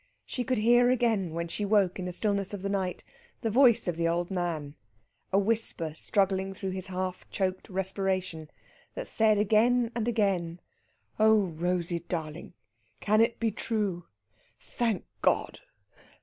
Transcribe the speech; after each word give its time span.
She 0.25 0.43
could 0.43 0.57
hear 0.57 0.89
again, 0.89 1.35
when 1.35 1.47
she 1.47 1.63
woke 1.63 1.99
in 1.99 2.05
the 2.05 2.11
stillness 2.11 2.55
of 2.55 2.63
the 2.63 2.69
night, 2.69 3.03
the 3.41 3.51
voice 3.51 3.87
of 3.87 3.97
the 3.97 4.07
old 4.07 4.31
man, 4.31 4.73
a 5.31 5.37
whisper 5.37 5.93
struggling 5.93 6.55
through 6.55 6.71
his 6.71 6.87
half 6.87 7.29
choked 7.29 7.69
respiration, 7.69 8.49
that 8.95 9.07
said 9.07 9.37
again 9.37 9.91
and 9.93 10.07
again: 10.07 10.59
"Oh, 11.19 11.49
Rosey 11.55 11.99
darling! 11.99 12.55
can 12.99 13.21
it 13.21 13.39
be 13.39 13.51
true? 13.51 14.07
Thank 14.59 15.05
God! 15.21 15.59